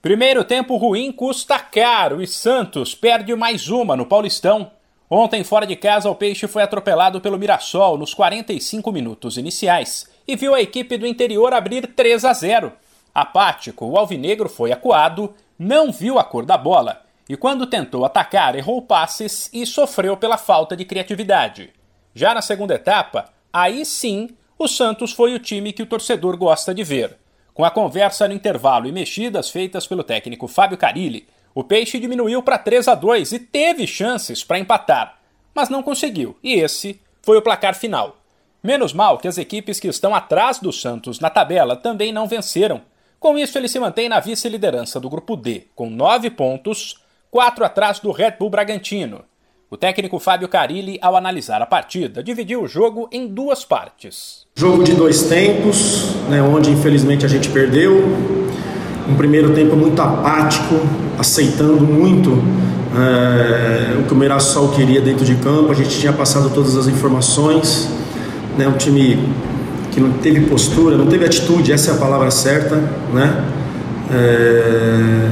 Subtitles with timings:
[0.00, 4.70] Primeiro tempo ruim custa caro e Santos perde mais uma no Paulistão.
[5.10, 10.36] Ontem, fora de casa, o Peixe foi atropelado pelo Mirassol nos 45 minutos iniciais e
[10.36, 12.72] viu a equipe do interior abrir 3 a 0.
[13.12, 18.54] Apático, o alvinegro foi acuado, não viu a cor da bola e, quando tentou atacar,
[18.54, 21.70] errou passes e sofreu pela falta de criatividade.
[22.14, 26.72] Já na segunda etapa, aí sim, o Santos foi o time que o torcedor gosta
[26.72, 27.18] de ver.
[27.58, 32.40] Com a conversa no intervalo e mexidas feitas pelo técnico Fábio Carilli, o Peixe diminuiu
[32.40, 35.18] para 3 a 2 e teve chances para empatar,
[35.52, 38.16] mas não conseguiu, e esse foi o placar final.
[38.62, 42.80] Menos mal que as equipes que estão atrás do Santos na tabela também não venceram.
[43.18, 47.98] Com isso, ele se mantém na vice-liderança do grupo D, com 9 pontos, 4 atrás
[47.98, 49.24] do Red Bull Bragantino.
[49.70, 54.46] O técnico Fábio Carilli, ao analisar a partida, dividiu o jogo em duas partes.
[54.56, 58.02] Jogo de dois tempos, né, onde infelizmente a gente perdeu.
[59.06, 60.74] Um primeiro tempo muito apático,
[61.18, 62.42] aceitando muito
[62.96, 65.70] é, o que o Mirassol queria dentro de campo.
[65.70, 67.90] A gente tinha passado todas as informações.
[68.56, 69.22] Né, um time
[69.92, 72.76] que não teve postura, não teve atitude, essa é a palavra certa.
[73.12, 73.44] Né?
[74.10, 75.30] É,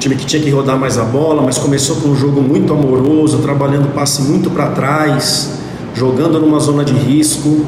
[0.00, 3.42] time que tinha que rodar mais a bola, mas começou com um jogo muito amoroso,
[3.42, 5.60] trabalhando passe muito para trás,
[5.94, 7.66] jogando numa zona de risco.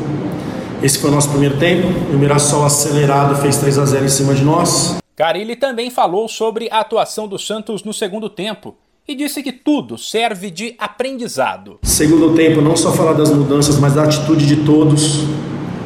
[0.82, 1.86] Esse foi o nosso primeiro tempo.
[2.12, 4.96] O Mirassol acelerado fez 3 a 0 em cima de nós.
[5.14, 8.74] Carilli também falou sobre a atuação do Santos no segundo tempo
[9.06, 11.78] e disse que tudo serve de aprendizado.
[11.82, 15.24] Segundo tempo, não só falar das mudanças, mas da atitude de todos.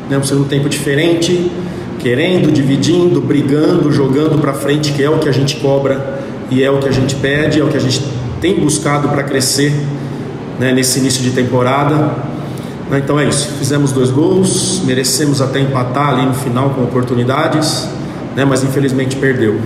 [0.08, 0.16] Né?
[0.16, 1.50] Um segundo tempo diferente,
[1.98, 6.15] querendo, dividindo, brigando, jogando para frente, que é o que a gente cobra
[6.50, 8.02] e é o que a gente pede, é o que a gente
[8.40, 9.72] tem buscado para crescer
[10.58, 12.14] né, nesse início de temporada.
[12.90, 17.88] Né, então é isso, fizemos dois gols, merecemos até empatar ali no final com oportunidades,
[18.34, 19.58] né, mas infelizmente perdeu.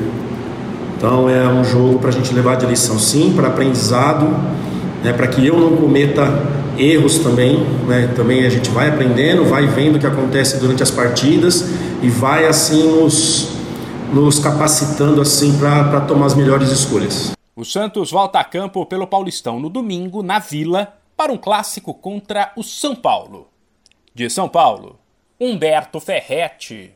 [0.96, 4.26] Então é um jogo para a gente levar de lição sim, para aprendizado,
[5.02, 9.66] né, para que eu não cometa erros também, né, também a gente vai aprendendo, vai
[9.66, 11.66] vendo o que acontece durante as partidas
[12.02, 13.59] e vai assim nos
[14.12, 17.32] nos capacitando assim para tomar as melhores escolhas.
[17.54, 22.52] O Santos volta a campo pelo Paulistão no domingo, na Vila, para um clássico contra
[22.56, 23.48] o São Paulo.
[24.14, 24.98] De São Paulo,
[25.38, 26.92] Humberto Ferretti.